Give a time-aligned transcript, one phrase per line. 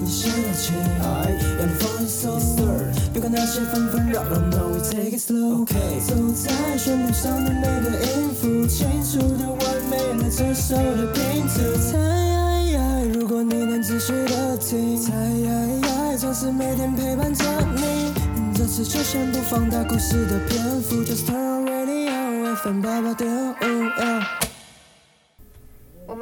[0.00, 2.40] 你现在起来，让你放松。
[3.12, 5.66] 别管那些纷纷扰扰，No we take it slow。
[5.66, 11.60] 走在旋律上的每个音符，清楚的完美了这首的拼图。
[11.90, 15.12] 猜，如果你能仔细的听，猜，
[16.16, 17.44] 总是每天陪伴着
[17.76, 18.12] 你。
[18.54, 24.41] 这次就先不放大故事的篇幅，Just turn on radio FM 八八点五。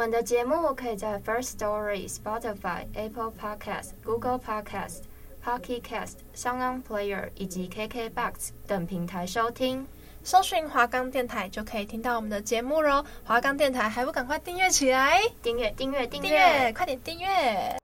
[0.01, 5.01] 我们的节目可以在 First Story、Spotify、Apple Podcast、Google Podcast、
[5.45, 8.33] Pocket Cast、SoundOn Player 以及 KKBox
[8.67, 9.87] 等平台收听。
[10.25, 13.05] 搜寻华冈电台就可以听到我们的节目喽！
[13.25, 15.21] 华冈电台还不赶快订阅起来？
[15.43, 17.77] 订阅订阅订阅，阅，快点订阅！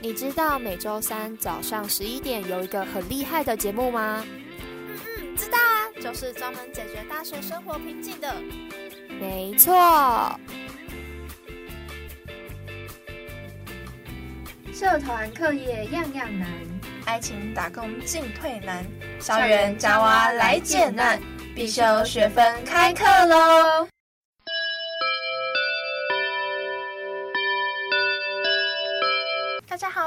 [0.00, 4.24] 你知道每周三早上十一点有一个很厉害的节目吗？
[4.26, 8.34] 嗯嗯，知道啊，就是专门解决大学生活瓶颈的。
[9.20, 9.72] 没错，
[14.72, 16.48] 社团课业样样难，
[17.04, 18.84] 爱情打工进退难，
[19.20, 21.20] 校园夹娃来解难，
[21.54, 23.86] 必修学分开课喽！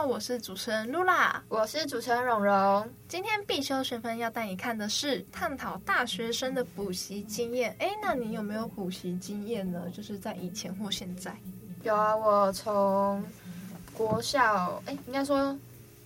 [0.06, 2.88] 我是主持人露拉，我是主持人蓉蓉。
[3.08, 7.76] 今天必修学分要带你看的是探讨大学生的补习经验。
[7.80, 9.90] 哎，那你有没有补习经验呢？
[9.92, 11.36] 就是在以前或现在？
[11.82, 13.24] 有啊，我从
[13.94, 15.58] 国校，哎，应该说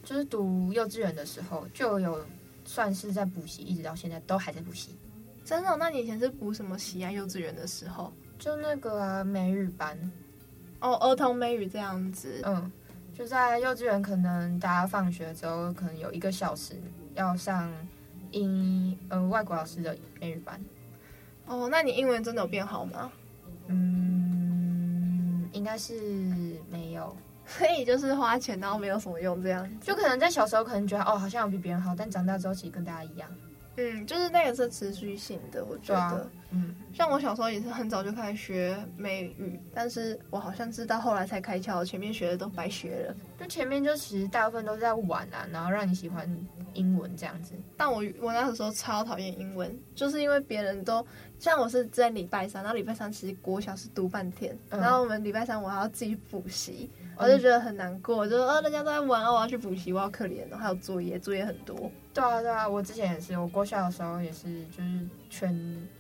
[0.05, 2.25] 就是读幼稚园的时候就有
[2.63, 4.95] 算是在补习，一直到现在都还在补习。
[5.43, 5.75] 真的？
[5.75, 7.11] 那你以前是补什么习啊？
[7.11, 8.13] 幼稚园的时候？
[8.37, 9.97] 就那个啊，美语班。
[10.79, 12.41] 哦，儿童美语这样子。
[12.45, 12.71] 嗯。
[13.19, 16.75] 就在幼稚园，可能大家放学之后，可能有一个小时
[17.15, 17.69] 要上
[18.31, 20.57] 英呃外国老师的英语班。
[21.45, 23.11] 哦，那你英文真的有变好吗？
[23.67, 25.93] 嗯，应该是
[26.71, 27.13] 没有。
[27.45, 29.69] 所以就是花钱，然后没有什么用，这样。
[29.81, 33.29] 就可能在小时候可能觉得哦，好像有比别人好，但长大之后其实跟大家一样。
[33.75, 35.99] 嗯，就是那个是持续性的，我觉得。
[35.99, 43.15] 啊、嗯，像我小时候也是很早就开始学美语，但是我好像是到后来才开窍，前面学的都白学了。
[43.39, 46.27] 就前面就其实大部分都是在玩啊，然后让你喜欢
[46.73, 47.53] 英文这样子。
[47.77, 51.05] 但我我那个时候超讨厌英文，就是因为别人都
[51.37, 56.89] 像我是在礼拜三，然后礼拜三其实国小是读半天，嗯、然后我们礼拜三我还要自己补习。
[57.21, 61.91] 我就觉得很难过，就说啊，人家都在玩啊，我要去补习，我好可怜哦，还有作业，作业很多。
[62.13, 65.53] 对啊，对啊，我之前也是，我国小的时候也是，就是全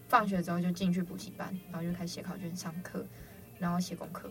[0.09, 3.05] 放学之后就进去补习班，然后就开始写考卷、上课，
[3.59, 4.29] 然后写功课，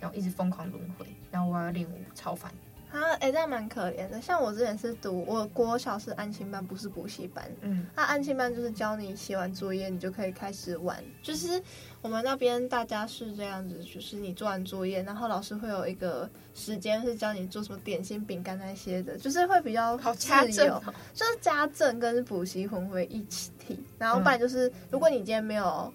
[0.00, 2.50] 然后一直疯狂轮回，然后我要练舞，超烦。
[2.96, 4.18] 啊，哎、欸，这样蛮可怜的。
[4.22, 7.44] 像我之前是读我国小是安亲班，不是补习班。
[7.60, 10.96] 嗯，那安亲班就是教你写完作业，你就可以开始玩。
[11.22, 11.62] 就是
[12.00, 20.28] 我们那边大家是这样子，就是你做完作业，然后老师会有一个时间是教你做什么点心、饼干那些的，就是会比较好自
[20.64, 20.82] 由，
[21.12, 23.52] 就是家政跟补习混为一起。
[23.98, 25.92] 然后不然就是，如果你今天没有，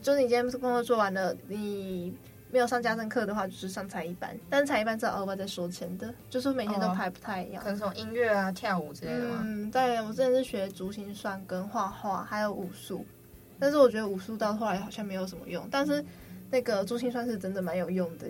[0.00, 2.14] 就是你今天工作做完了，你。
[2.50, 7.62] 没有上家政课的话，就是上才艺班，但是才艺班是额外在收钱的，就是每天都排不太一样。
[7.62, 9.40] 可能从音乐啊、跳舞之类的吗？
[9.44, 13.04] 嗯，对，我之前是学珠心算跟画画，还有武术，
[13.58, 16.02] 但是我觉得武术到后来好像没有什么用，但是
[16.50, 18.26] 那个珠心算是真的蛮有用的。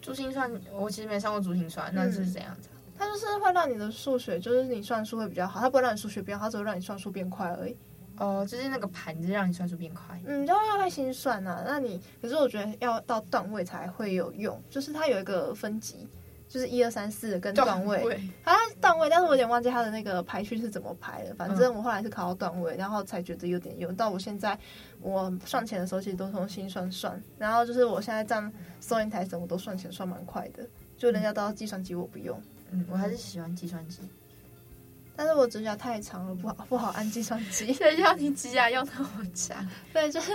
[0.00, 2.70] 珠心算我其实没上过珠心算，那是怎样子？
[2.72, 7.76] 嗯，它就是会让你的数学，就是你算数会比较好，它不会让你数学变好，它只会让你算数变快而已。
[8.18, 10.20] 哦，就是那个盘子让你算数变快。
[10.26, 11.62] 嗯，就要会心算啊。
[11.66, 16.08] 那你可是我觉得要到段位才会有用，就是它有一个分级，
[16.48, 18.30] 就是一二三四跟段位。
[18.42, 21.34] 它段位，但是我有点忘记它的那个排序是怎么排的。
[21.34, 23.94] 反正我后来是考到段位，然后才觉得有点用。
[23.94, 24.58] 到我现在
[25.00, 27.22] 我算钱的时候，其实都从心算算。
[27.38, 32.40] 然后就是我现在这样收银台什么都算钱算蛮快的，就人家都要计算机，我不用。
[32.70, 34.00] 嗯，我还是喜欢计算机。
[35.18, 37.72] 但是我指甲太长了，不好不好按计算机。
[37.72, 39.68] 谁叫你指甲用那么长？
[39.92, 40.30] 对，就是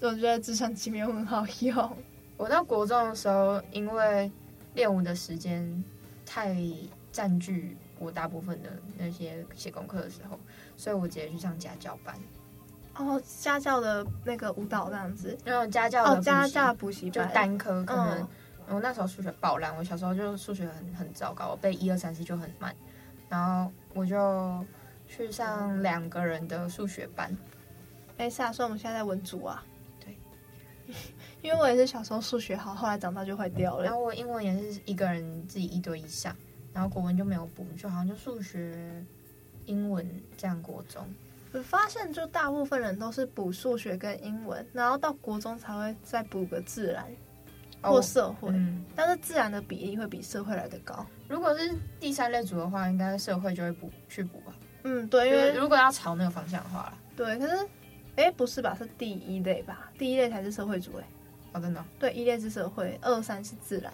[0.00, 1.96] 我觉得计算机没有很好用。
[2.36, 4.30] 我到国中的时候，因为
[4.74, 5.82] 练舞的时间
[6.26, 6.54] 太
[7.10, 8.68] 占据我大部分的
[8.98, 10.38] 那些写功课的时候，
[10.76, 12.14] 所以我直接去上家教班。
[12.96, 18.20] 哦，家教的那个舞蹈这样子，然后家教的哦，家教补习班就单科可能，
[18.68, 22.76] 我、嗯、那时候数学爆烂，我小时候就数学很很糟糕，我背一二三四就很慢。
[23.28, 24.64] 然后我就
[25.06, 27.36] 去上两个人的数学班。
[28.18, 29.64] 哎，是啊，所以我们现在在文组啊。
[30.00, 30.16] 对，
[31.42, 33.84] 因为我也是小时候数学好，后来长大就坏掉了。
[33.84, 36.34] 然后我英文也是一个人自己一对一上，
[36.72, 39.04] 然后国文就没有补，就好像就数学、
[39.64, 41.06] 英文这样国中。
[41.52, 47.06] 我发现就大部分人都是补数学跟英文，然后到国中才会再补个自然。
[47.82, 51.06] 或社会，嗯、但是自然的比例会比社会来的高。
[51.28, 54.54] 如果是第三类组的话，应该社会就会补去补吧？
[54.84, 57.56] 嗯，对，因为如果要朝那个方向的话，对，可是，
[58.16, 58.76] 哎、欸，不是吧？
[58.78, 59.90] 是第一类吧？
[59.98, 61.04] 第一类才是社会组哎。
[61.52, 61.84] 哦，真的？
[61.98, 63.92] 对，一类是社会，二三是自然。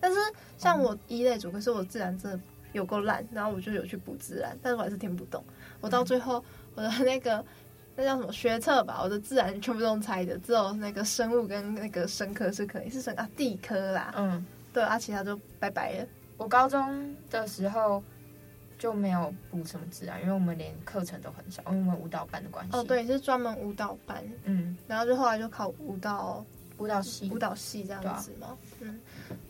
[0.00, 0.18] 但是
[0.56, 2.40] 像我一类组，可是我自然真的
[2.72, 5.44] 有够烂，然后我就有去补自然，但是我还是听不懂。
[5.80, 6.42] 我到最后，
[6.74, 7.44] 我的那个
[7.96, 14.14] 那叫什么学测吧，我的自然全部都用猜的，只有那个生物跟那个生科是可以，是生啊地科啦。
[14.16, 16.06] 嗯，对啊，其他就拜拜了。
[16.40, 18.02] 我高中的时候
[18.78, 22.74] 就没有补什么自然，因为我们连课程都很少，因为我们舞蹈班的关系。
[22.74, 24.24] 哦，对，是专门舞蹈班。
[24.44, 26.42] 嗯，然后就后来就考舞蹈
[26.78, 28.46] 舞蹈系，舞蹈系这样子嘛。
[28.46, 28.98] 啊、嗯，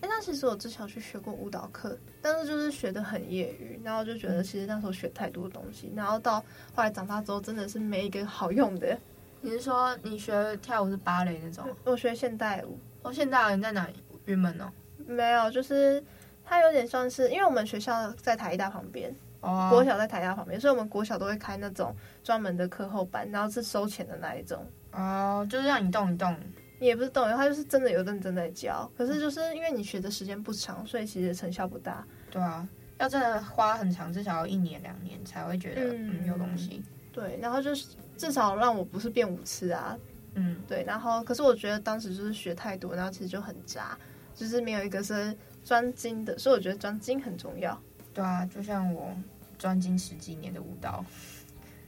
[0.01, 6.41] 哎，那其实我之前去学过舞蹈课，但是就是学的很业余，然后就觉得其实那时候学太多东西，然后到
[6.75, 8.99] 后来长大之后真的是没一个好用的。
[9.43, 11.65] 你是说你学跳舞是芭蕾那种？
[11.85, 12.77] 我学现代舞。
[13.03, 13.95] 哦，现代舞你在哪里？
[14.25, 14.69] 云门哦？
[15.07, 16.03] 没有，就是。
[16.51, 19.71] 它有点算是，因为我们学校在台大旁边，oh.
[19.71, 21.95] 国小在台大旁边，所以我们国小都会开那种
[22.25, 24.67] 专门的课后班，然后是收钱的那一种。
[24.91, 26.37] 哦，oh, 就是让你动一动，
[26.81, 28.91] 也不是动一动，他就是真的有认真在教。
[28.99, 32.05] 可是就是因为你学的时间不长，所以其实成效不大。
[32.33, 32.69] 对啊，
[32.99, 36.83] 要真的花很长，至少要一年两年才会觉得嗯，嗯有东西。
[37.13, 39.97] 对，然后就是至少让我不是变舞痴啊。
[40.35, 43.97] 嗯，对，然后可是我觉得当时就是学太多，然后其实就很渣，
[44.35, 45.33] 就是没有一个是。
[45.65, 47.81] 专精的，所以我觉得专精很重要。
[48.13, 49.15] 对啊，就像我
[49.59, 51.05] 专精十几年的舞蹈，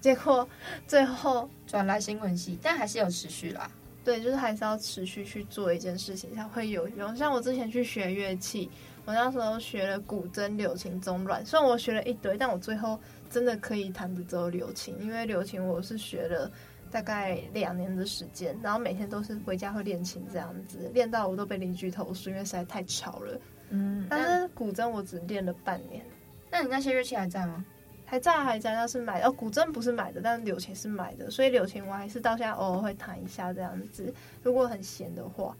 [0.00, 0.48] 结果
[0.86, 3.70] 最后转来新闻系，但还是有持续啦。
[4.04, 7.16] 对，就是还是要持续去做一件事情才会有用。
[7.16, 8.70] 像我之前去学乐器，
[9.04, 12.98] 我那时候学了古筝、柳琴、中阮，虽然我学了一堆，但我最后
[13.30, 16.50] 真的可以弹的只有柳琴，因为柳琴我是学了。
[16.90, 23.40] 大概两年的时间，然后每天都是回家会练琴这样子，练到我都被邻居投诉，因为实在太吵了。
[23.72, 26.04] 嗯，但是古筝我只练了半年。
[26.50, 27.64] 那你那些乐器还在吗？
[28.04, 29.26] 还在，还在，那是买的。
[29.26, 34.12] 哦，古筝不是买的，但是柳琴是买的，所以柳琴我还是到现在偶尔会弹一下这样子。
[34.42, 35.56] 如果很闲的话，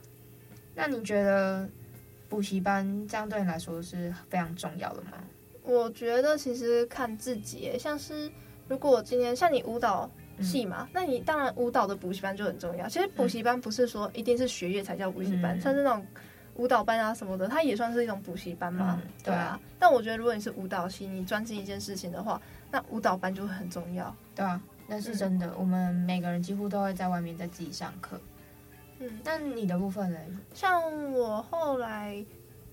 [0.75, 1.69] 那你觉得
[2.29, 5.13] 补习班这样对你来说是非常重要的吗？
[5.63, 8.31] 我觉得其实看自己，像是
[8.69, 10.11] 如果我今天像你舞蹈。
[10.41, 12.89] 系嘛，那你当然舞蹈的补习班就很重要。
[12.89, 16.05] 其实补习班不是说一定是学业才叫补习班，像是那种
[16.57, 19.01] 舞蹈班啊什么的，它也算是一种补习班嘛。
[19.25, 19.59] 对啊。
[19.79, 22.41] 但我觉得如果你是舞蹈系，你专心一件事情的话，
[22.71, 24.15] 那舞蹈班就会很重要。
[24.35, 25.53] 对啊，那是真的。
[25.59, 28.21] 我们每个人几乎都会在外面在自己上课。
[28.99, 30.19] 嗯，那你的部分呢？
[30.55, 32.25] 像我后来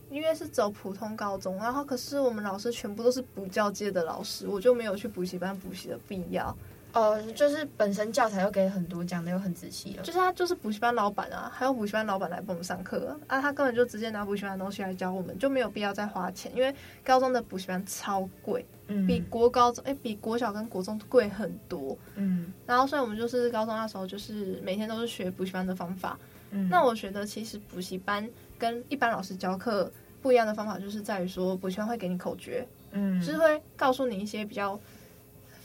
[0.10, 6.56] 因为是走普通高中，然后可是我们老师全部都是补教界的老师，我就没有去补习班补习的必要。
[6.92, 10.02] 哦，就是本身教材又给很多，讲的又很仔细了。
[10.02, 26.18] 就是他就是补习班老板啊，还有补习班老板来帮我们上课啊，啊，他根本就直接拿补习班的东西来教我们，就没有必要再花钱，因为高中的补习班超贵，嗯，比国高中哎、欸，比国小跟国中贵很多，嗯，然后所以我们就是高中那时候就是每天都是学补习班的方法，
[26.50, 28.28] 嗯，那我觉得其实补习班
[28.58, 29.92] 跟一般老师教课
[30.24, 34.80] 不一样的方法，就是在于说补习班会给你口诀，嗯，就是会告诉你一些比较。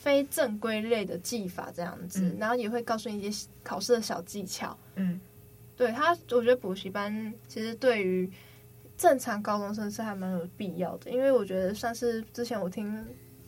[0.04, 4.76] 非正规类的技法这样子，嗯、然后也会告诉你一些考试的小技巧。
[4.96, 5.18] 嗯，
[5.74, 8.30] 对他，我觉得补习班其实对于
[8.98, 13.02] 正常高中生是还蛮有必要的，因为我觉得算是之前我听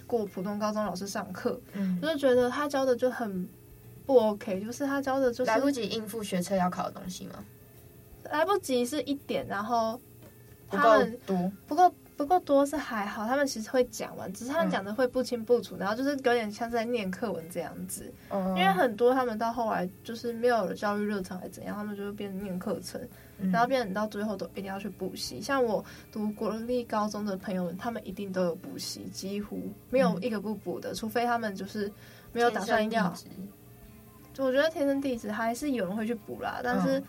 [0.06, 3.46] 过普通高中老师上课，嗯，我就觉得他教的就很
[4.06, 7.44] 不 OK，就是他教的就是来不及应付学车要考的东西吗？
[8.30, 10.00] 来不及是一点，然后
[10.70, 11.94] 不够多，不够。
[12.16, 18.10] 不够多是还好，他们其实会讲完，只是他们讲的会不清不楚，嗯、然后就是有点像是在念课文这样子。
[18.30, 22.98] 嗯、因为很多他们到后来就是没有了教育热忱，还是怎样，他们就会变成念课程，
[23.38, 25.42] 嗯、然后变成到最后都一定要去补习。
[25.42, 31.92] 像我读国立高中的朋友们，他们一定都有补习，几乎没有一个不补的，嗯、除非他们就是
[32.32, 33.12] 没有打算要。
[34.32, 37.02] 就我觉得天生丽质还是有人会去补啦，但是。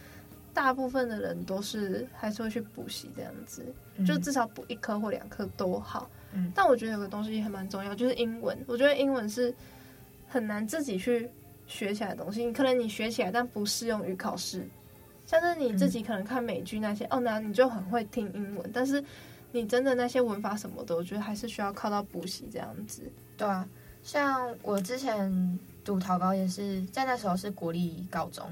[0.58, 3.64] 嗯大部分的人都是还是会去补习这样子，
[3.98, 6.10] 嗯、就至少补一科或两科都好。
[6.34, 8.58] 嗯，但我觉得有个东西还蛮重要，就是英文。
[8.66, 9.54] 我觉得英文是
[10.28, 11.30] 很难自己去
[11.68, 12.44] 学起来的东西。
[12.44, 14.68] 你可能你学起来，但不适用于考试。
[15.28, 19.04] 像是你自己可能看美剧那些，嗯、哦，那你就很会听英文，但是
[19.52, 23.04] 你真的那些文法什么的，我觉得还是需要靠到补习这样子。
[23.38, 23.68] 对啊，
[24.02, 28.44] 像我之前读桃高也是在那时候是国立高中。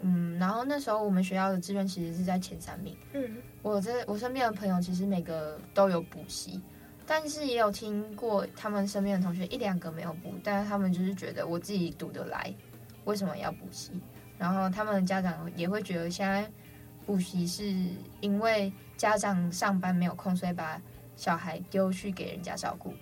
[0.00, 2.96] 嗯，然后那时候我们学校的志愿其实是在前三名。
[3.12, 6.60] 嗯，我这我身边的朋友其实每个都有补习，
[7.06, 12.54] 但是也有听过他们身边的同学一两个没有补，但是他们就是觉得我自己读得来，
[13.04, 13.92] 为什么要补习？
[14.38, 16.46] 然后他们的家长也会觉得现在
[17.06, 17.64] 补习是
[18.20, 20.78] 因为家长上班没有空，所以把
[21.16, 22.92] 小孩丢去给人家照顾。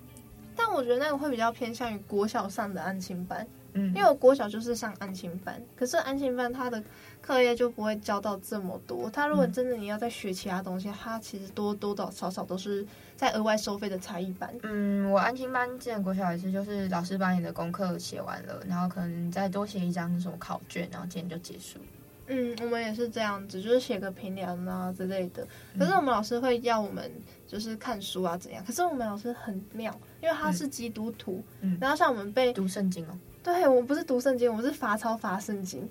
[0.55, 3.45] 但我觉得那个会比较偏向于国小上的安亲班。
[3.75, 6.83] 嗯，因为我国小就是上安心班，可是安心班他的
[7.21, 9.11] 课业就不会教到这么多。
[9.11, 14.52] 他如果真的你要再学其他东西，他其实多多少少少都是在额外收费的才艺班。
[14.62, 21.78] 嗯，我安心班之前国小也是，就是老师把你的功课写完了，然后可能再多写一张什么考卷，然后今天就结束。
[22.26, 25.47] 嗯，我们也是这样子，就是写个评量啊之类的。
[25.78, 27.11] 可是我们老师会要我们
[27.47, 28.64] 就是看书啊怎样？
[28.64, 33.19] 可是我们老师很妙，因为他是基督徒，嗯，然后像我们被读圣经哦。
[33.45, 35.87] 对，我不是读圣经，我是罚抄罚圣经，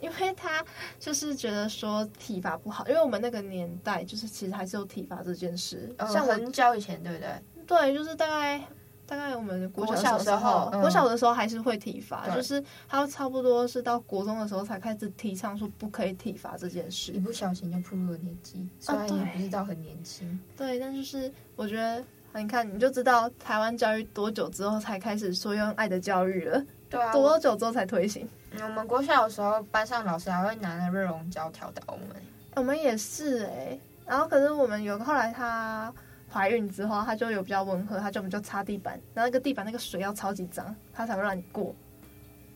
[0.00, 0.64] 因为他
[0.98, 7.30] 就是觉得说体罚不好，因为我们那个年代就是其实还是有体罚这件事，呃、像很久以前，对不对？
[7.64, 8.60] 对，就是大概
[9.06, 22.02] 大概我们国小的时候，国小的时候还是会体罚，嗯、就是他差不多是到国中的时候才开始提倡说不可以体罚这件事，一不小心就步入了年纪，虽然也不知道很年轻，对，但就是我觉得
[22.38, 26.62] 你看你就知道台湾教育多久之后才开始说用爱的教育了。
[26.88, 28.26] 对啊，多久之后才推行？
[28.52, 32.06] 嗯，我们国小的时候，班上老师还会拿那热熔胶调打我们。
[32.54, 35.92] 我们也是哎、欸，然后可是我们有后来她
[36.32, 41.74] 怀孕之后，她就有比较温和，她就我们就擦地板，然后那个地板那个水要超级脏，她才会让你过。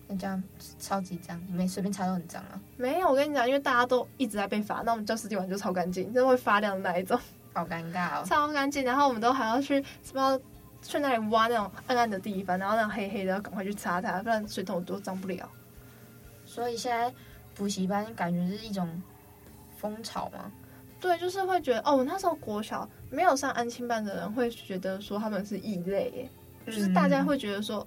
[0.08, 0.42] 那这样
[0.78, 2.60] 超级脏，你没随便擦都很脏啊？
[2.76, 7.20] 没有，我跟你讲，因为大家都一直在被罚，那我们教室地板就超干净，就会发亮的那一种。
[7.52, 8.24] 好尴尬哦。
[8.26, 10.40] 超干净，然后我们都还要去什么？
[10.84, 15.48] 去那里挖那种暗暗的地方，然后那种黑黑的，要赶快去擦它，不然水桶都脏不了。
[16.44, 17.14] 所以现在
[17.54, 19.00] 补习班感觉是一种
[19.78, 20.50] 风潮吗？
[21.00, 26.28] 对，就是会觉得哦，我那时候国小没有上安亲班的人会觉得说他们是异类，
[26.66, 27.86] 嗯、就是大家会觉得说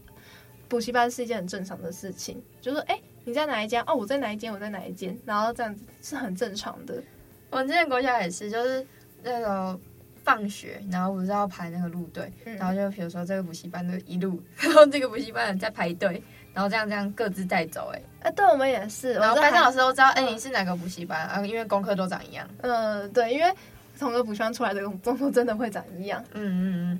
[0.70, 3.84] 补习班是一件很正常的事情，就是哎，你在哪一间？
[3.88, 4.54] 哦，我在哪一间？
[4.54, 5.20] 我在哪一间？
[5.26, 7.04] 然后这样子是很正常的。
[7.50, 8.88] 我之前国小也是，就是
[9.25, 9.77] 那个。
[10.25, 16.20] 放学，然后不是要排那个路队，嗯、然后就比如说这个补习班的一路， 然后这个补习班在排队，
[16.51, 21.46] 然后这样这样各自带走、欸，哎，哎，对我们也是，然后班上老师都知道，哎、嗯，你是哪个补习班啊？
[21.46, 22.50] 因为功课都长一样。
[22.62, 23.53] 嗯，对，因为
[24.00, 26.25] 同个补习班出来的功课真的会长一样。
[26.34, 27.00] 嗯嗯嗯。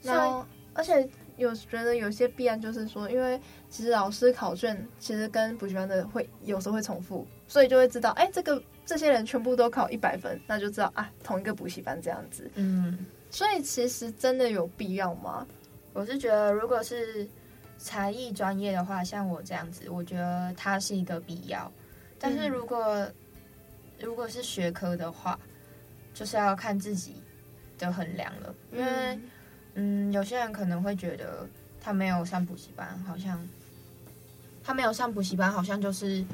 [0.00, 3.38] 然后，而且有觉得有些必然就是说，因为
[3.68, 8.62] 其实老师考卷其实跟补习班的会有时候会重复，所以就会知道，哎，这个。
[8.84, 12.50] 这些人全部都考一百分，那就知道啊，同一个补习班这样子。
[12.56, 15.46] 嗯，所以其实真的有必要吗？
[15.92, 17.26] 我是觉得，如果是
[17.78, 21.70] 才艺专业的话，像我这样子，我觉得它是一个必要。
[22.18, 23.14] 但是如果、嗯、
[24.00, 25.38] 如果是学科的话，
[26.12, 27.14] 就是要看自己
[27.78, 28.54] 的衡量了。
[28.72, 28.84] 因为，
[29.74, 31.48] 嗯，嗯，有些人可能会觉得
[31.80, 33.40] 他没有上补习班，好像
[34.62, 36.24] 他没有上补习班，好像就是。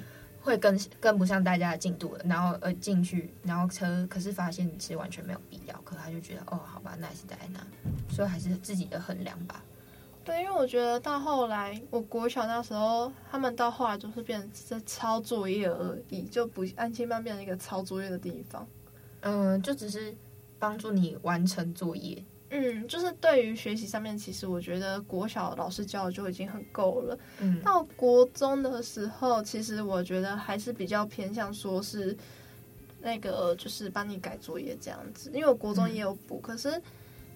[0.40, 7.60] 会跟跟不上大家的进度了，然后呃进去，然后车可是发现你其实完全没有必要，可他就觉得哦好吧，那还是在那，
[8.14, 9.62] 所以还是自己的衡量吧。
[10.24, 18.66] 对，因为我觉得到后来，我国小那时候，他们到后来就是变成是抄作业而已，就不安亲班变成一个抄作业的地方。
[19.20, 20.14] 嗯、呃，就只是
[20.58, 22.22] 帮助你完成作业。
[22.50, 27.18] 嗯，就是对于学习上面，其实我觉得国小老师教的就已经很够了。
[27.40, 32.16] 嗯，到国中的时候，其实我觉得还是比较偏向说是
[33.02, 35.30] 那个，就是帮你改作业这样子。
[35.34, 36.80] 因为我国中也有补，嗯、可是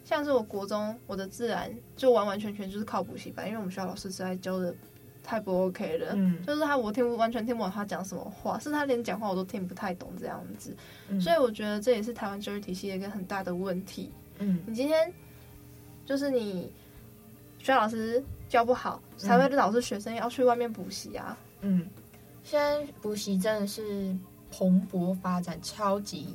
[0.03, 4.75] 像是我国中我的自然就完完全全就是靠补习班，因为我们学校老师实在教的
[5.23, 6.13] 太不 OK 了。
[6.15, 10.75] 嗯，就是他我听不完全听不懂他讲什么话，是他连讲话我都听不太懂这样子。
[11.11, 14.11] 嗯、所以我觉得这也是台湾教育体系的一个很大的问题。
[14.43, 15.13] 嗯，你今天
[16.05, 16.73] 就是你
[17.59, 21.37] 学校老师教不好，才会导致学生要去外面补习啊。
[21.61, 21.89] 嗯，
[22.43, 24.17] 现在补习真的是
[24.51, 26.35] 蓬勃发展，超级。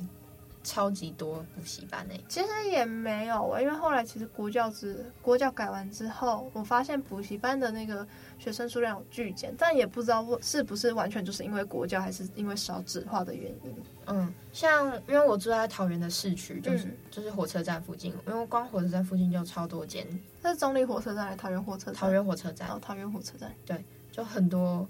[0.62, 8.06] 超级多补习班诶，其实也没有，因为后来其实国教之国教改完之后，我发现补习班的那个
[8.38, 13.74] 学生数量有剧减，但也不知道是不是完全就是因为国教，还是因为少子化的原因。
[14.06, 20.06] 嗯，像因为我住在桃园的市区，就是、嗯、就是火车站附近，因为光火车站附近就超多间。
[20.42, 21.94] 那是中立火车站还是桃园火车站？
[21.94, 22.68] 桃园火车站。
[22.68, 23.54] 哦，桃园火车站。
[23.64, 24.88] 对，就很多。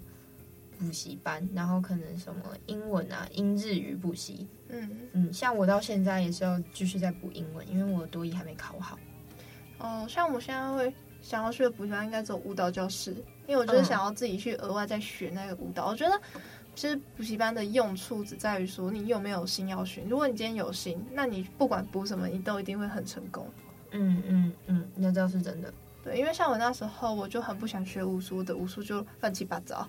[0.78, 8.98] 补习班，然后可能什么英文啊、英日语补习，嗯嗯，像我到现在也是要继续在补英文，因为我的多一还没考好。
[9.78, 13.12] 哦，像我现在会想要去的补习班，应该走舞蹈教室，
[13.46, 15.86] 因为我就是想要自己去额外再学那个舞蹈。
[15.86, 16.20] 嗯、我觉得
[16.74, 20.02] 其实补习班的用处只在于说你有没有心要学。
[20.08, 23.48] 如果你今天有心，那你不管补什么，你都一定会很成功。
[23.90, 25.72] 嗯嗯嗯，那倒是真的。
[26.04, 29.86] 对，因为像我那时候，我就很不想学武术的，武术就乱七八糟。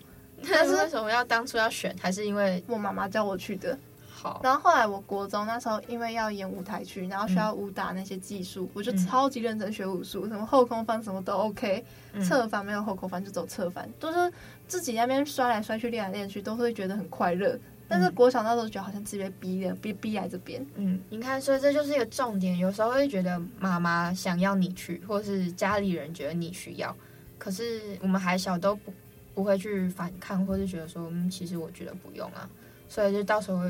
[0.48, 1.96] 但是为什么要当初要选？
[2.00, 3.78] 还是因为我妈妈叫我去的？
[4.10, 4.40] 好。
[4.44, 11.84] 然后后来我国中那时候因为要演舞台剧，然后需要武打那些技术，嗯、我就超级认真学武术，什么后空翻什么都 OK，
[12.22, 14.32] 侧翻没有后空翻就走侧翻，都、就是
[14.68, 17.58] 自己那边摔来摔去练来练去，都会觉得很快乐。
[17.92, 20.64] 但是国小那时候觉得好像自己被逼的，被逼来这边。
[20.76, 22.56] 嗯，你看，所以这就是一个重点。
[22.56, 26.96] 有时候会觉得妈妈想要你去，或是家里人觉得你需要，
[27.40, 28.94] 可是我们还小，都不
[29.40, 32.50] 不会去反抗，或是觉得说，嗯，其实我觉得不用啊。
[32.90, 33.64] 所以就到时候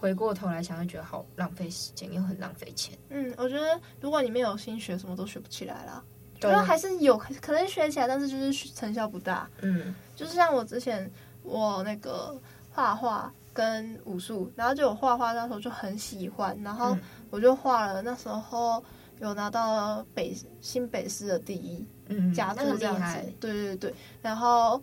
[0.00, 2.96] 回过头来想，就觉得好浪费时间，又很浪费钱。
[3.10, 6.02] 嗯，我觉得如果你没有心学，什么都学不起来啦。
[6.40, 9.46] 对，觉得还是有可能学起来，但是就是成效不大。
[9.60, 11.10] 嗯，就是像我之前
[11.42, 12.34] 我那个
[12.70, 13.30] 画画。
[13.54, 16.96] 跟武术，然后就有画画那时候就很喜欢，然后
[17.28, 18.00] 我就画了。
[18.00, 18.82] 那时候
[19.20, 23.30] 有拿到北新北市的第一，嗯，佳作这样子。
[23.38, 24.82] 对对对，然后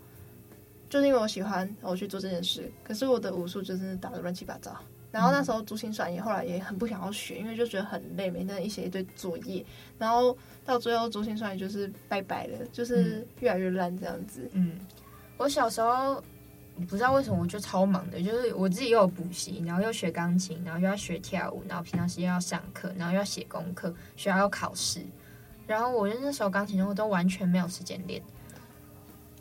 [0.89, 2.69] 就是因为我喜欢，我去做这件事。
[2.83, 4.75] 可是我的武术就是打的乱七八糟。
[5.11, 9.65] 然后那时候珠心算也后来也很不想要学，因为就觉得很累，每天一写一堆作业。
[9.97, 14.49] 然后到最后珠心算也就是拜拜了，就是越来越烂这样子。
[14.53, 14.79] 嗯，
[15.37, 16.21] 我小时候。
[16.87, 25.01] 不知道为什么我就超忙的，就是我自己又有补习，然后又学钢琴，然后又要学跳舞，然后平常时间要上课，然后又要写功课，学校要考试，
[25.67, 28.21] 然后我就那时候钢琴我都完全没有时间练。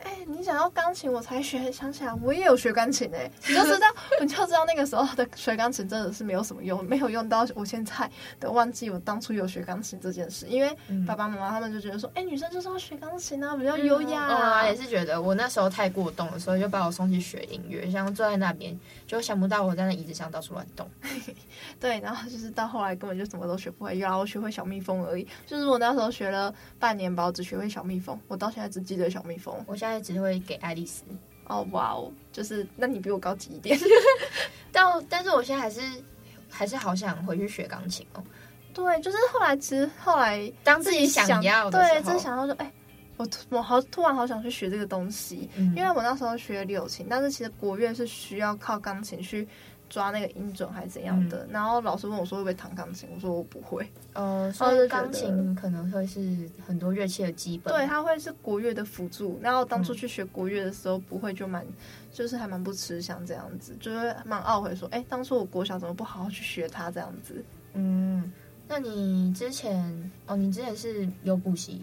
[0.05, 3.87] 哎、欸，你讲到钢琴，我才学，想起来我也有学钢琴哎、欸，你就知道，
[4.23, 10.76] 你就知道那个时候的学钢琴真的是没有什么用，没有用到我现在都忘记我当初有学钢琴这件事，因为
[11.07, 20.88] 爸爸妈妈他们就觉得说，哎、欸，女生就是要学钢琴啊，比较优雅啊、嗯，也是觉得我那时候太过动了，所以就把我送去学音乐，像坐在那边就想不到我在那椅子上到处乱动，
[21.81, 29.88] 对，然后就是到后来根本就什么都学不会，然后我学会小蜜蜂而已，就是我那时候学了半年吧，我只学会小蜜蜂，我到现在只记得小蜜蜂，我现在。
[30.00, 31.02] 只会给爱丽丝
[31.47, 33.78] 哦，哇哦，就是那你比我高级一点，
[34.73, 35.80] 但但是我现在还是
[36.50, 38.22] 还是好想回去学钢琴哦。
[38.74, 42.72] 对，就是后来其实后来当自己想要的对，就是想要说，哎、欸，
[43.16, 49.48] 我我好突然好想去学这个东西，嗯、因为我那时候学柳琴，但是其实国乐是需要靠钢琴去。
[49.88, 51.44] 抓那个音准还是怎样的？
[51.44, 53.87] 嗯、然后老师问我说会不会弹钢琴，我说我不会。
[54.12, 57.72] 呃，所以钢琴可能会是很多乐器的基本。
[57.72, 59.38] 对，它会是国乐的辅助。
[59.42, 61.64] 然后当初去学国乐的时候，不会就蛮，
[62.12, 67.42] 就是还蛮不吃香这样子，就是蛮懊悔说，哎，当初我国小怎么不好好去学它这样子？
[67.74, 68.33] 嗯，
[68.66, 71.83] 那你之前哦，你之前是有补习？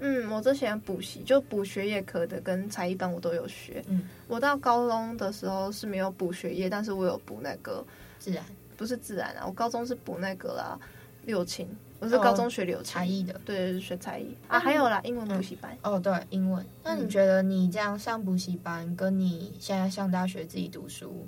[0.00, 3.84] 嗯，我之前补习就补学业课的跟才艺班我都有学。
[3.86, 7.84] 嗯，我到高中的时候是没有补学业，但是我有补那个
[8.18, 8.44] 自然，
[8.76, 10.80] 不是自然啊，我高中是补那个啦，
[11.26, 15.76] 六琴，我是高中学柳琴才艺的，对，学才艺啊，还有啦，英文补习班。
[15.82, 16.64] 哦，对，英文。
[16.82, 21.26] 那你觉得你这样上补习班，跟你现在上大学自己读书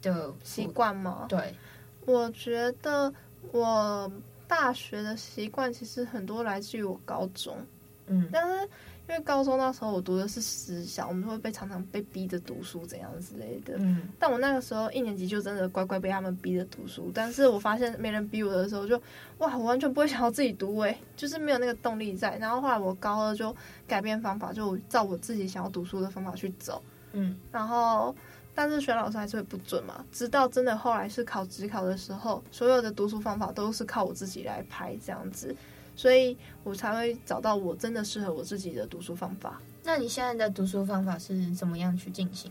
[0.00, 1.26] 的习惯吗？
[1.28, 1.54] 对，
[2.06, 3.12] 我觉得
[3.52, 4.10] 我
[4.48, 7.54] 大学的习惯其实很多来自于我高中。
[8.06, 8.68] 嗯，但是
[9.08, 13.74] 因为高中那时候我读的是私校，我们会被常常被逼着读书怎样之类的。
[13.78, 17.10] 嗯，但我那个时候一年级就真的乖乖被他们逼着读书。
[17.14, 19.04] 但是我发现没人逼我的时候就，就
[19.38, 22.36] 哇，我完全不会想要自己读诶，就是没有那个动力在。
[22.38, 23.54] 然后后来我高二就
[23.86, 26.82] 改变方法，就照我自己想要读书的方法去走。
[27.12, 28.14] 嗯，然后
[28.54, 30.04] 但是选老师还是会不准嘛。
[30.10, 35.54] 直到真的后来是考职考的时候，所有的读书方法都是靠我自己来排这样子。
[35.96, 39.60] 所以我才会找到我真的适合我自己的读书方法。
[39.82, 42.50] 那你现在的读书方法是怎么样去进行？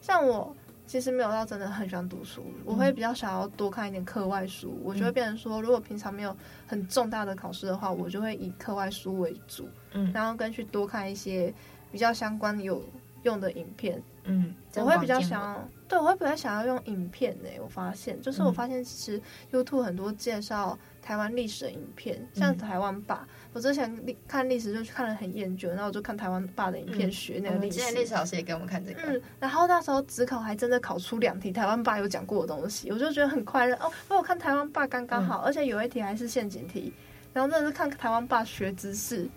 [0.00, 0.54] 像我
[0.86, 4.78] 其实没有到真的很喜欢读书，我会比较想要多看一点课外书。
[4.82, 11.52] 我就会变成说，如果平常没有很重大的考试的话，我就会以课外书为主，嗯，然后跟去多看一些
[11.90, 12.82] 比较相关有
[13.22, 17.48] 用的影片，嗯，我会比较想要，对，我会比较想要用影片呢。
[17.62, 19.20] 我发现，就是我发现其实
[19.52, 20.78] YouTube 很多介绍。
[21.04, 23.94] 台湾历史的影片，像台湾霸，嗯、我之前
[24.26, 27.76] 看历史就看了很厌倦，然后我就看台湾爸的影片学那个历史。
[27.76, 33.92] 之前历史老师也给我们看这个，嗯，然后那时候只考还真的考出两题台湾爸有讲过的东西，我就觉得很快乐哦。
[34.08, 36.90] 我有看台湾爸刚刚好，嗯、而且有一题还是陷阱题，
[37.34, 39.28] 然后真的是看台湾爸学知识。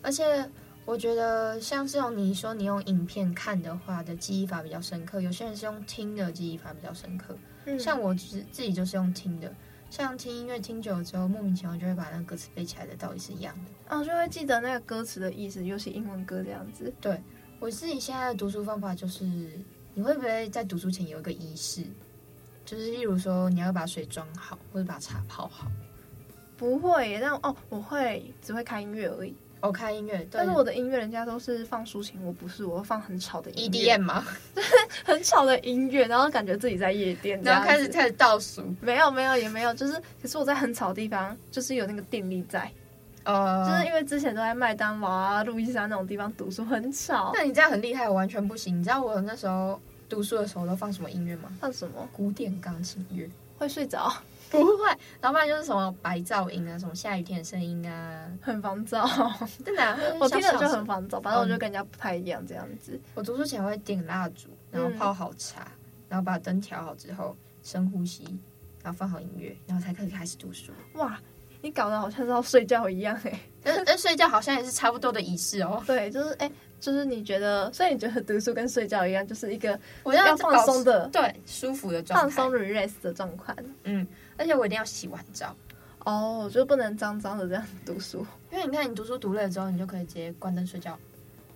[0.00, 0.48] 而且
[0.84, 7.36] 我觉得像这种你说你用影片看的话的记忆法比较深刻，有些人是用听的记忆法比较深刻。
[7.64, 9.52] 嗯、像我自自己就是用听的。
[9.90, 13.96] 像听音乐听久了之后，莫名其妙就会把那个歌词背起来的道理是一样的。
[13.96, 16.92] 哦，就会记得那个歌词的意思，尤其英文歌这样子。
[17.00, 17.22] 对，
[17.60, 19.24] 我自己现在的读书方法就是，
[19.94, 21.84] 你会不会在读书前有一个仪式？
[22.64, 25.70] 就是例如说，你要把水装好，或者把茶泡好。
[26.56, 29.36] 不会，但哦，我会只会开音乐而已。
[29.64, 33.96] 哦，开音乐，但是我的音乐人家都是放抒情，我不是，我会放很吵的音乐。
[33.96, 34.22] EDM 吗？
[35.06, 38.62] 很吵的音乐，然后感觉自己在夜店，然后开始开始倒数。
[38.82, 42.70] 没有没有也没有，就是可是我在很吵的地方，就是有那个定力在。
[43.22, 47.32] 呃，就是因为之前都在麦当劳啊、路易莎那种地方读书，很吵。
[47.32, 48.78] 那你这样很厉害，我完全不行。
[48.78, 51.48] 你知道我那时候读书的时候都放什么音乐吗？
[51.58, 52.06] 放什么？
[52.12, 53.26] 古典钢琴乐。
[53.56, 54.12] 会睡着？
[54.62, 54.88] 不会，
[55.20, 59.06] 然后不然就是什么白噪音啊，什么下雨天的声音啊，很烦躁。
[59.64, 61.20] 真的、啊， 我听着就很烦躁。
[61.20, 62.92] 反正我就跟人家不太一样，这样子。
[62.92, 68.24] 嗯、我读书前会点蜡烛，然后泡好茶，嗯、然后把灯调好之后，深呼吸，
[68.82, 70.72] 然后放好音乐，然后才可以开始读书。
[70.94, 71.18] 哇，
[71.62, 73.40] 你搞得好像是要睡觉一样哎。
[73.62, 75.82] 但但 睡觉好像也是差不多的仪式哦。
[75.86, 76.50] 对，就是哎。
[76.80, 83.56] 就是你觉得，所以你觉得读书跟睡觉一样，就是一个我要放松的，对，舒服的状态，放松 relax 的状态。
[83.84, 85.54] 嗯，而且我一定要洗完澡
[86.04, 88.26] 哦，就不能脏脏的这样读书。
[88.50, 90.98] 因为你看，你读书读累了之后，你就可以直接关灯睡觉。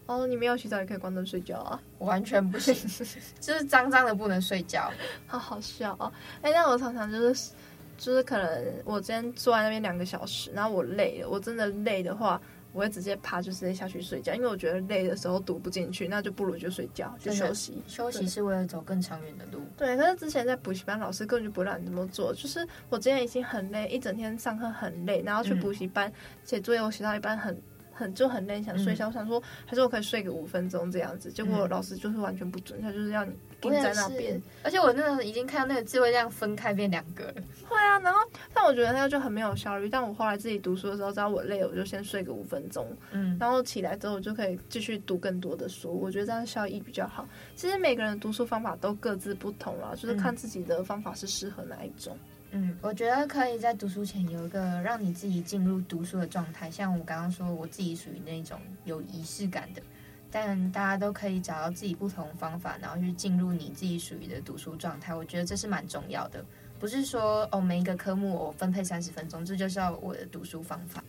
[0.06, 1.80] 哦，你没有洗澡也可以关灯睡觉啊？
[1.98, 2.74] 我完全不行，
[3.40, 4.90] 就是脏脏的不能睡觉，
[5.26, 6.10] 好好笑哦。
[6.40, 7.50] 哎，那我常常就是，
[7.98, 12.40] 就是可能我今天坐在那边两个小时，然后我累了，我真的累的话。
[12.72, 17.82] 我会直接趴，就直接下去睡觉，因为我觉得累的时候读不进去，那就不如就睡觉，就休息。
[17.86, 19.62] 休息是为了走更长远的路。
[19.76, 22.34] 对，可是之前在补习班，老师根本就不让你这么做。
[22.34, 26.12] 就是我之前已经很累，一整天上课很累，然后去补习班
[26.44, 27.60] 写作业，我写到一半很。
[27.98, 29.06] 很就很累，想睡觉。
[29.06, 31.32] 嗯、我想说，还是我可以睡个五分钟这样子。
[31.32, 34.40] 结果老师就是完全不准，他就是要你盯在那边。
[34.62, 37.34] 而且我那个已经看到那个字会这样分开变两个了。
[37.68, 38.20] 会啊，然后
[38.54, 39.88] 但我觉得那个就很没有效率。
[39.88, 42.86] 但我后来自己读书的时候，只要我累了，我就先睡个五分钟。
[43.10, 45.92] 嗯，然后起来之后，我就可以继续读更多的书。
[46.00, 47.26] 我觉得这样效益比较好。
[47.56, 52.16] 其实每个人读书方法都各自不同啦，就是看自己的方法是适合哪一种。
[52.16, 52.37] 嗯，
[52.80, 59.82] 我觉得可以在读书前有一个让你自己进入读书的状态，像我刚刚说，我自己属于那种有仪式感的。
[60.30, 65.14] 但大家都可以找到自己不同方法，然后去进入你自己属于的读书状态。
[65.14, 66.44] 我觉得这是蛮重要的，
[66.78, 71.02] 不是说哦每一个科目我分配三十分钟，这就是要我的读书方法。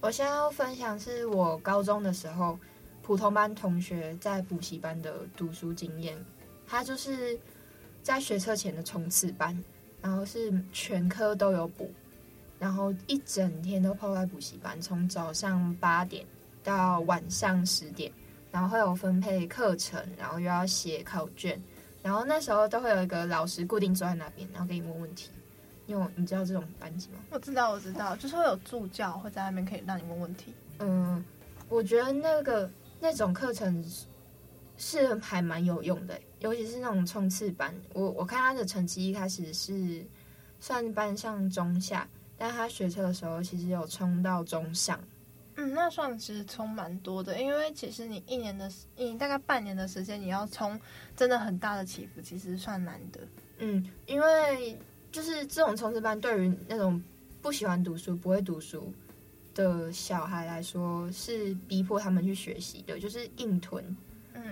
[0.00, 2.56] 我现在要分享是我高中的时候
[3.02, 6.16] 普通班同学在补习班的读书经验，
[6.64, 7.36] 他就是
[8.04, 9.56] 在学测前的冲刺班。
[10.04, 11.90] 然后是全科都有补，
[12.58, 16.26] 然后一整天都泡在补习班，从早上八点
[16.62, 18.12] 到晚上十点，
[18.52, 21.58] 然后会有分配课程，然后又要写考卷，
[22.02, 25.30] 然后那时候都会有一个老师固定坐在那边，然后给你问问题。
[25.86, 27.18] 因为你知道这种班级吗？
[27.30, 30.52] 我知道，我知道，就是会有助教会在那边可以让你问问题。
[30.80, 31.24] 嗯，
[31.70, 33.82] 我觉得那个那种课程
[34.76, 36.20] 是还蛮有用的。
[36.44, 40.04] 尤其是那种冲刺班，我我看他的成绩一开始是
[40.60, 45.00] 算班上中下，但他学车的时候其实有冲到中上。
[45.54, 50.78] 嗯，那算其实冲蛮多的，因为其实你一年的，你大概半年的时间，你要冲
[51.16, 53.20] 真的很大的起伏，其实算难的。
[53.60, 54.76] 嗯，因为
[55.10, 57.02] 就是这种冲刺班，对于那种
[57.40, 58.92] 不喜欢读书、不会读书
[59.54, 63.96] 的小孩来说，是逼迫他们去学习的，就是硬吞。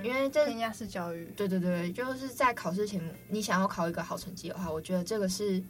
[0.02, 5.62] 因为这填鸭式教育，对对对，就是在考试前，你想要考一个好成绩的话，我觉得这个是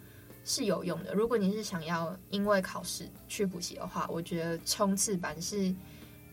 [0.44, 1.12] 是有用的。
[1.14, 5.74] 如果你是想要因为考试去补习的话，我觉得冲刺班是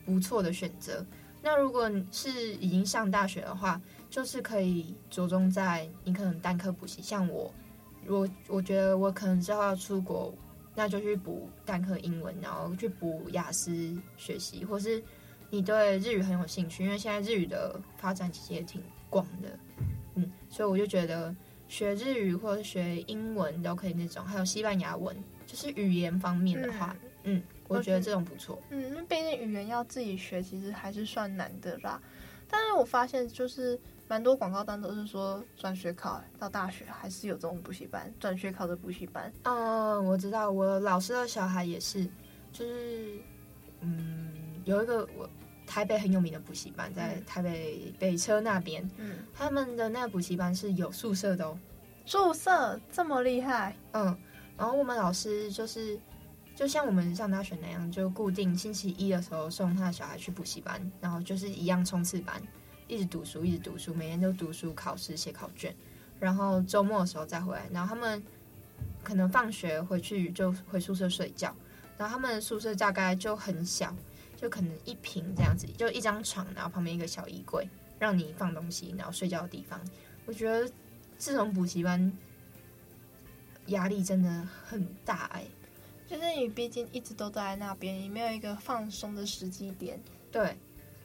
[0.04, 1.04] 不错的选择。
[1.42, 7.00] 那如果你是已经上大学的话，就是可以着重在你可能单科补习。
[7.02, 7.52] 像我，
[8.06, 10.34] 我我觉得我可能之后要出国，
[10.74, 13.72] 那就去补单科英文，然后去补雅思
[14.16, 15.02] 学习，或是。
[15.50, 19.58] 你对日语很有兴趣，因为现在日语的发展其实也挺广的，
[20.14, 21.34] 嗯，所以我就觉得
[21.66, 28.62] 学日语或者学英文都可以那种，还有西班牙文，就是语言方面的话，嗯，嗯，我觉得这种不错。
[28.70, 32.00] 嗯，因为毕竟语言要自己学，其实还是算难的啦。
[32.48, 39.32] 但是我发现就是蛮多广告单都是说转学考到大学还是有这种补习班，转学考的补习班。
[39.42, 42.04] 嗯，我知道，我老师的小孩也是，
[42.52, 43.18] 就是
[43.80, 44.32] 嗯，
[44.64, 45.28] 有一个我。
[45.70, 51.56] 台北很有名的补习班在台北北车那边，嗯，他们的那个补习班是有宿舍的哦，
[52.04, 54.18] 宿舍这么厉害，嗯，
[54.58, 55.96] 然后我们老师就是
[56.56, 62.42] 就像我们上大学那样，就固定星期一的时候送他的小孩去补习班，然后就是一样冲刺班，
[62.88, 65.72] 一直读书，一直读书，每天都读书、考试、写考卷，
[66.18, 68.20] 然后周末的时候再回来，然后他们
[69.04, 71.54] 可能放学回去就回宿舍睡觉，
[71.96, 73.94] 然后他们的宿舍大概就很小。
[74.40, 79.80] 就可能一平这样子，就一张床，然后旁边一个小衣柜，让你放东西，然后睡觉的地方。
[80.26, 80.70] 我觉得
[81.18, 82.12] 这种补习班
[83.66, 85.50] 压力真的很大哎、欸。
[86.08, 90.00] 就是你毕竟一直都在那边，你没有一个放松的时机点。
[90.32, 90.56] 对。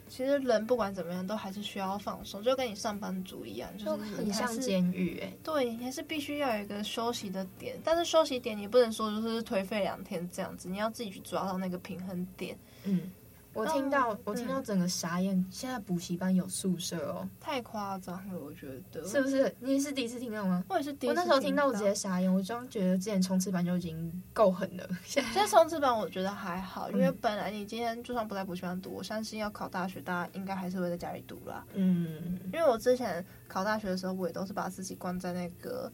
[0.07, 5.33] 其实人不管怎么样，都还是需要放松，就跟你上班族一样，就是很像监狱哎。
[5.43, 12.55] 对，你还是必须要有一个休息的点，但是休息点你不能说就是颓废两天这样子，你要自己去抓到那个平衡点。
[12.83, 13.11] 嗯。
[13.55, 15.43] 我听到，嗯、我听到整个傻眼。
[15.49, 19.55] 现在补习班有宿舍哦，太夸张了，我觉得是不是？
[19.61, 20.63] 你是第一次听到吗？
[20.67, 21.15] 我也是第一次。
[21.15, 24.85] 我那时候听到我直接傻眼，我就觉得之前冲刺班就已经够狠了。
[25.05, 31.65] 现在冲刺班我觉得还好，因为本来你今天就算不在补习班读，我相信要考大学，大家应该还是会在家里读啦。
[31.73, 35.89] 嗯，因为我之前考大学的时候，我也都是把自己关在那个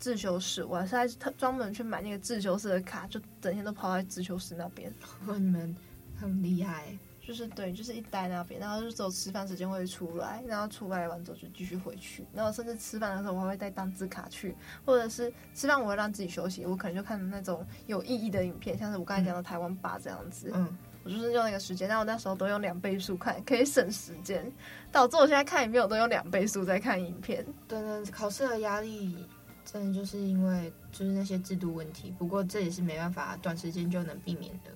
[0.00, 4.92] 自修室，我还是特专门去买那个自修室的卡，就整天都泡在自修室那边。
[5.38, 5.74] 你们
[6.18, 6.84] 很厉害。
[7.20, 24.48] 就是对，就是一待那边，然后就只有吃饭时间会出来，然后出来完之后就继续回去，然后甚至吃饭的时候我还会带单字卡去，或者是吃饭我会让自己休息，我可能就看那种有意义的影片，像是我刚才讲的台湾吧这样子，嗯，我就是用那个时间，但我那时候都用两倍速看，可以省时间，
[24.92, 27.44] 导致我现在看影片我都用两倍速在看影片。
[27.66, 29.26] 对对，考试的压力
[29.64, 34.70] 真的就是因为就是那些制度问题，不过这也是没办法短时间就能避免的。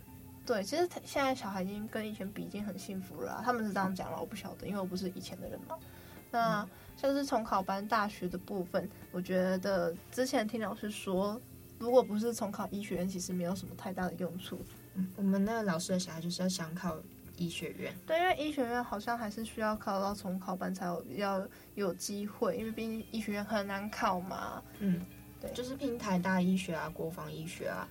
[0.47, 5.77] 对，其实现在小孩已经跟以前比已经很幸福了，他们是这样讲了，我不晓得，因为我不是以前的人嘛。
[6.33, 11.41] 那像是重考班大学的部分，我觉得之前听老师说，
[11.79, 14.61] 如果不是重考医学院，其实没有什么太大的用处。
[14.95, 16.97] 嗯，我们那个老师的小孩就是要想考
[17.37, 17.95] 医学院。
[18.07, 24.63] 对，因为医学院好像还是需要考到重考班才有要有机会，因为毕竟医学院很难考嘛。
[24.79, 25.05] 嗯，
[25.41, 27.89] 对，就是拼台大医学啊，国防医学啊。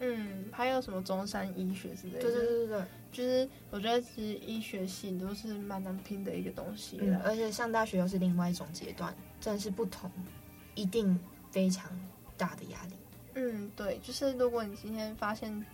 [0.00, 2.20] 嗯，还有什么中山医学之类的？
[2.20, 6.98] 对对对对，就是我觉得其实医学系都是蛮难拼的一个东西。
[7.00, 10.10] 嗯，而且上大学又是另外一种阶段，真的是不同，
[10.74, 11.18] 一定
[11.50, 11.88] 非常
[12.36, 12.94] 大的压力。
[13.34, 15.64] 嗯，对，就是如果你今天发现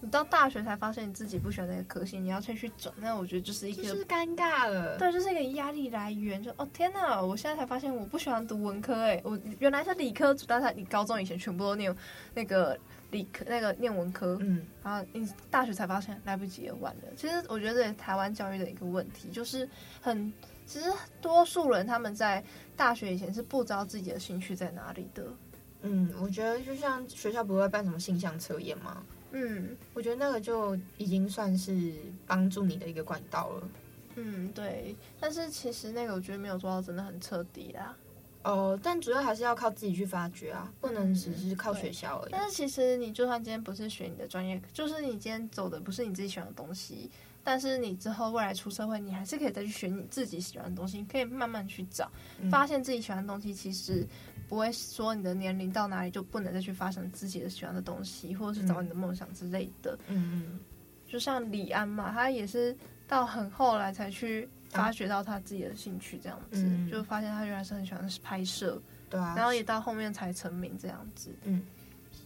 [0.00, 4.98] 你到大学才发现你自己不喜欢那个科系，你要再去转，那我觉得就是一个就是尴尬了。
[4.98, 6.42] 对，就是一个压力来源。
[6.42, 11.94] 就哦天哪，我现在才发现我不喜欢读文科，哎，我原来是理科主，但是你高中以前全部都念
[12.34, 12.76] 那个。
[13.10, 17.02] 理科那个念文科，嗯，然后你大学才发现来不及了，晚了。
[17.16, 19.68] 其实我觉得台湾教育的一个问题，就是
[20.00, 20.32] 很
[20.66, 22.44] 其实多数人他们在
[22.76, 25.24] 大学以前是不知道自己的兴趣在哪里的。
[25.82, 29.02] 嗯，我觉得就像学校不会办什么性向测验吗？
[29.30, 31.92] 嗯，我觉得那个就已经算是
[32.26, 33.68] 帮助你的一个管道了。
[34.16, 34.96] 嗯，对。
[35.20, 37.94] 但是其实那个我觉得没有做到真的很彻底啦。
[38.48, 42.32] 哦，但主要还是要靠自己去发掘啊，不能只是靠学校而已。
[42.32, 47.10] 但是其实你就算今天不是学你的专业，就是你今天走的不是你自己喜欢的东西，
[47.44, 52.10] 但是你之后未来出社会，你还是可以再去学你自己喜欢的东西，可以慢慢去找，
[52.50, 53.52] 发现自己喜欢的东西。
[53.52, 54.06] 其实
[54.48, 59.98] 不会说你的年龄到哪里就不能再去发生自己的喜欢的东西，或者是找你的梦想之类的。
[60.06, 60.60] 嗯嗯，
[61.06, 62.74] 就像李安嘛，他也是
[63.06, 64.48] 到很后来才去。
[64.70, 71.30] 发掘到他自己的兴趣，这样子、嗯、就发现他原来是很喜欢拍摄，对啊，然后也到后面才成名这样子。
[71.44, 71.62] 嗯，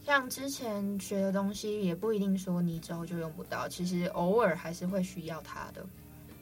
[0.05, 5.87] 像之前学的东西也不一定说你之后就用不到，其实偶尔还是会需要它的。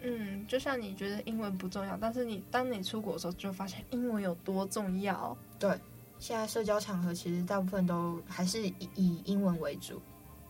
[0.03, 5.37] 嗯，就像你觉得英文不重要，但是你当你出国的时候就发现英文有多重要。
[5.59, 5.79] 对，
[6.19, 10.01] 现在社交场合其实大部分都还是以以英文为主。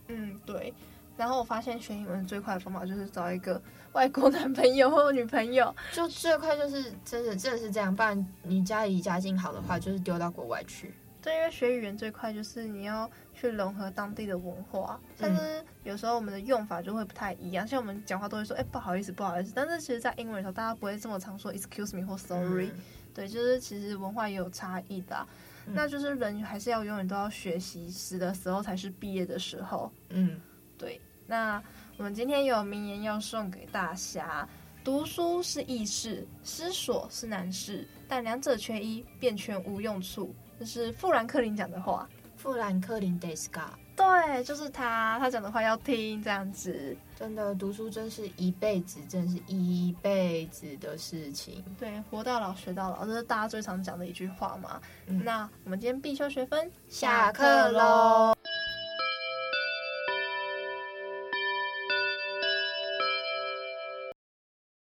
[0.06, 0.72] 嗯，对。
[1.20, 3.60] 然后我发现学英文最快的方法就是找一个
[3.92, 7.94] 外国男朋友或女朋友， 就最快就是真的真的是这样。
[7.94, 10.94] 不然你家里家境好的话，就是丢到国外去。
[11.20, 17.68] 对，因为学语言最快就是你要去融合当地的文化，但是有时候我们的用法就会不太一样。
[17.68, 22.68] 像我们讲话都会说“哎，不好意思，不好意思”，但是其实，在英文的时候，大家不会这么常说 “excuse me” 或 “sorry”。
[22.68, 22.80] 嗯。
[23.12, 25.26] 对，就是其实文化也有差异的。
[25.66, 25.74] 嗯。
[25.74, 29.92] 那就是人还是要永远都要学习，死的时候才是毕业的时候。
[30.08, 30.40] 嗯，
[30.78, 30.98] 对。
[31.29, 31.61] 那
[31.97, 34.47] 我们今天有名言要送给大家：
[34.83, 40.33] 读书是易事，思索是难事，但两者缺一便全无用处。
[40.59, 42.07] 这是富兰克林讲的话。
[42.37, 43.69] 富兰克林ですか？
[43.95, 46.95] 对，就是他，他讲的话要听这样子。
[47.17, 51.63] 真的，读书真是一辈子，真是一辈子的事情。
[51.79, 54.79] 对，活到老学到老，这是大家最常讲的一句话嘛。
[55.07, 58.35] 嗯、那我们今天必修学分下课喽。